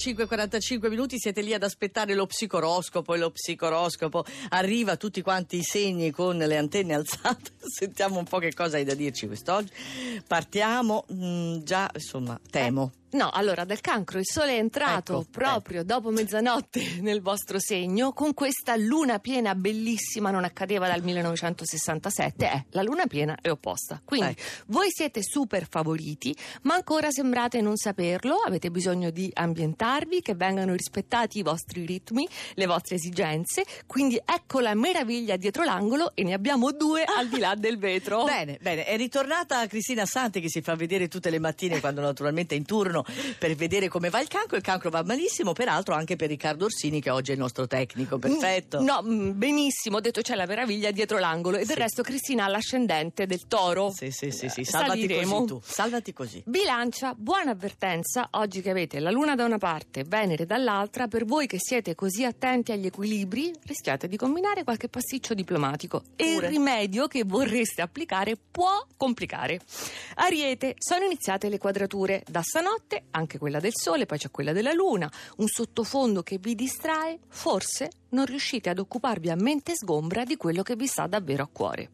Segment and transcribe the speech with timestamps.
[0.00, 5.62] 5.45 minuti siete lì ad aspettare lo psicoroscopo e lo psicoroscopo arriva tutti quanti i
[5.62, 7.50] segni con le antenne alzate.
[7.60, 9.70] Sentiamo un po' che cosa hai da dirci quest'oggi.
[10.26, 15.26] Partiamo mh, mm, già insomma temo No, allora dal cancro il sole è entrato Ecco,
[15.30, 22.44] proprio dopo mezzanotte nel vostro segno con questa luna piena bellissima, non accadeva dal 1967,
[22.44, 24.00] eh, la luna piena è opposta.
[24.04, 24.42] Quindi Ecco.
[24.66, 30.74] voi siete super favoriti, ma ancora sembrate non saperlo, avete bisogno di ambientarvi, che vengano
[30.74, 36.32] rispettati i vostri ritmi, le vostre esigenze, quindi ecco la meraviglia dietro l'angolo e ne
[36.32, 38.22] abbiamo due al di là del vetro.
[38.30, 42.54] Bene, bene, è ritornata Cristina Santi che si fa vedere tutte le mattine quando naturalmente
[42.54, 42.99] è in turno
[43.38, 44.56] per vedere come va il cancro.
[44.56, 48.18] Il cancro va malissimo, peraltro anche per Riccardo Orsini che oggi è il nostro tecnico,
[48.18, 48.80] perfetto.
[48.80, 51.82] Mm, No, mm, benissimo, ho detto c'è la meraviglia dietro l'angolo e del Sì.
[51.82, 53.90] resto Cristina ha l'ascendente del toro.
[53.90, 55.34] Sì, sì, sì, sì, Eh, salvati saliremo.
[55.34, 56.42] così tu, salvati così.
[56.46, 61.46] Bilancia, buona avvertenza, oggi che avete la luna da una parte, Venere dall'altra, per voi
[61.46, 67.06] che siete così attenti agli equilibri, rischiate di combinare qualche pasticcio diplomatico e il rimedio
[67.06, 69.60] che vorreste applicare può complicare.
[70.16, 74.72] Ariete, sono iniziate le quadrature da stanotte, anche quella del Sole, poi c'è quella della
[74.72, 80.36] Luna, un sottofondo che vi distrae, forse non riuscite ad occuparvi a mente sgombra di
[80.36, 81.90] quello che vi sta davvero a cuore.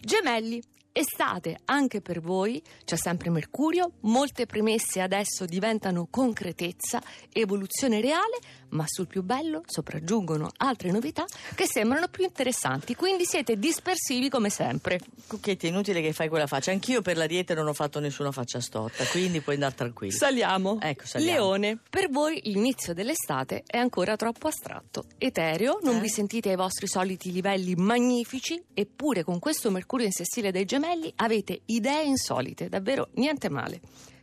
[0.00, 8.38] Gemelli, estate anche per voi, c'è sempre Mercurio, molte premesse adesso diventano concretezza, evoluzione reale,
[8.70, 14.50] ma sul più bello sopraggiungono altre novità che sembrano più interessanti, quindi siete dispersivi come
[14.50, 15.00] sempre.
[15.26, 16.70] Cucchetti, è inutile che fai quella faccia.
[16.72, 20.12] Anch'io per l'ariete non ho fatto nessuna faccia storta, quindi puoi andare tranquillo.
[20.16, 20.78] Saliamo.
[20.80, 21.32] Ecco, saliamo.
[21.38, 25.04] Leone, per voi l'inizio dell'estate è ancora troppo astratto.
[25.18, 26.00] Etereo, non Eh?
[26.00, 30.80] vi sentite ai vostri soliti livelli magnifici, eppure con questo Mercurio in sessile dei gemelli
[31.16, 33.80] avete idee insolite, davvero niente male.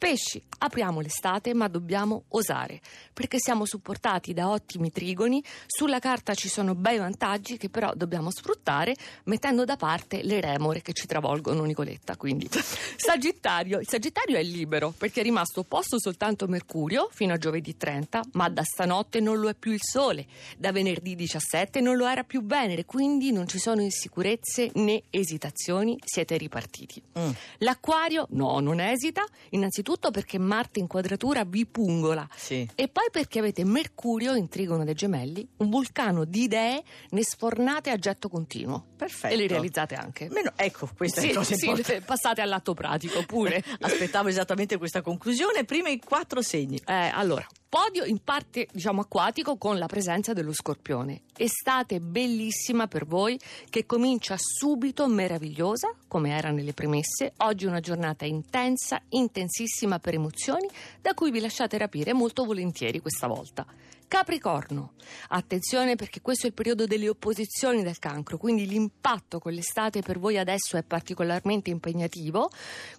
[0.00, 2.80] Pesci, apriamo l'estate ma dobbiamo osare,
[3.12, 8.30] perché siamo supportati da ottimi trigoni, sulla carta ci sono bei vantaggi che però dobbiamo
[8.30, 12.16] sfruttare mettendo da parte le remore che ci travolgono Nicoletta.
[12.16, 12.48] Quindi
[12.96, 18.22] Sagittario, il Sagittario è libero perché è rimasto opposto soltanto Mercurio fino a giovedì 30,
[18.32, 22.24] ma da stanotte non lo è più il Sole, da venerdì 17 non lo era
[22.24, 27.02] più Venere, quindi non ci sono insicurezze né esitazioni, siete ripartiti.
[27.18, 27.30] Mm.
[27.58, 32.68] L'Acquario no, non esita, innanzitutto perché Marte in quadratura vi pungola Sì.
[32.74, 37.90] e poi perché avete Mercurio in trigono dei gemelli, un vulcano di idee ne sfornate
[37.90, 38.84] a getto continuo.
[38.96, 39.32] Perfetto.
[39.34, 40.28] E le realizzate anche.
[40.30, 42.00] Meno- ecco, questa è Sì, la cosa sì, importante.
[42.06, 43.62] passate all'atto pratico pure.
[43.80, 45.64] Aspettavo esattamente questa conclusione.
[45.64, 46.80] Prima i quattro segni.
[46.86, 51.22] Eh, allora, podio in parte diciamo acquatico con la presenza dello scorpione.
[51.42, 53.40] Estate bellissima per voi
[53.70, 57.32] che comincia subito meravigliosa, come era nelle premesse.
[57.38, 60.68] Oggi una giornata intensa, intensissima per emozioni,
[61.00, 63.64] da cui vi lasciate rapire molto volentieri questa volta.
[64.06, 64.92] Capricorno,
[65.28, 70.18] attenzione perché questo è il periodo delle opposizioni del cancro, quindi l'impatto con l'estate per
[70.18, 72.50] voi adesso è particolarmente impegnativo.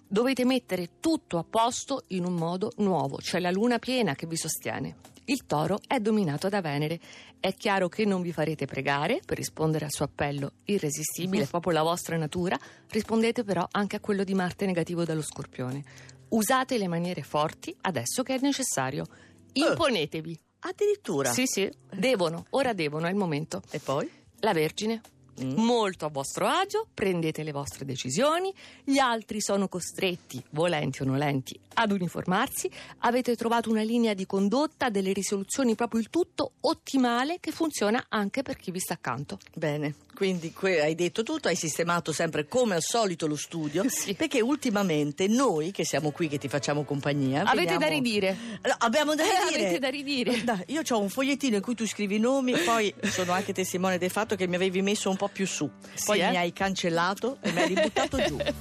[0.04, 4.36] Dovete mettere tutto a posto in un modo nuovo, c'è la luna piena che vi
[4.36, 4.96] sostiene.
[5.26, 6.98] Il toro è dominato da Venere.
[7.38, 11.72] È chiaro che non vi farete pregare per rispondere al suo appello irresistibile, è proprio
[11.72, 12.58] la vostra natura.
[12.88, 15.84] Rispondete però anche a quello di Marte negativo dallo scorpione.
[16.28, 19.04] Usate le maniere forti adesso che è necessario.
[19.52, 20.38] Imponetevi.
[20.60, 21.32] Addirittura.
[21.32, 23.62] Sì, sì, devono, ora devono, è il momento.
[23.70, 24.08] E poi?
[24.40, 25.00] La Vergine.
[25.42, 25.54] Mm.
[25.56, 28.52] Molto a vostro agio, prendete le vostre decisioni,
[28.84, 34.90] gli altri sono costretti, volenti o nolenti, ad uniformarsi, avete trovato una linea di condotta,
[34.90, 39.38] delle risoluzioni, proprio il tutto ottimale che funziona anche per chi vi sta accanto.
[39.54, 44.12] Bene, quindi que- hai detto tutto, hai sistemato sempre come al solito lo studio, Sì.
[44.12, 48.36] perché ultimamente noi che siamo qui, che ti facciamo compagnia, Avete veniamo- da ridire.
[48.64, 49.64] No, abbiamo da ridire.
[49.64, 50.44] avete da ridire.
[50.44, 53.96] Dai, io ho un fogliettino in cui tu scrivi i nomi, poi sono anche testimone
[53.96, 55.70] del fatto che mi avevi messo un po' più su,
[56.04, 56.30] poi eh?
[56.30, 58.36] mi hai cancellato e mi hai ributtato giù.